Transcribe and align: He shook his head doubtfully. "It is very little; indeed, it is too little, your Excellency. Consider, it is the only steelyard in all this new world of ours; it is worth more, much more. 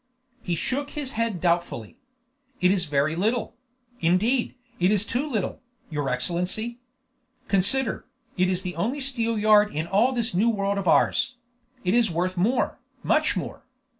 He 0.41 0.55
shook 0.55 0.89
his 0.89 1.11
head 1.11 1.39
doubtfully. 1.39 1.95
"It 2.59 2.71
is 2.71 2.85
very 2.85 3.15
little; 3.15 3.55
indeed, 3.99 4.55
it 4.79 4.89
is 4.89 5.05
too 5.05 5.27
little, 5.29 5.61
your 5.91 6.09
Excellency. 6.09 6.79
Consider, 7.47 8.05
it 8.35 8.49
is 8.49 8.63
the 8.63 8.75
only 8.75 8.99
steelyard 9.01 9.71
in 9.71 9.85
all 9.85 10.11
this 10.11 10.33
new 10.33 10.49
world 10.49 10.79
of 10.79 10.87
ours; 10.87 11.35
it 11.83 11.93
is 11.93 12.09
worth 12.09 12.35
more, 12.35 12.79
much 13.03 13.37
more. 13.37 13.61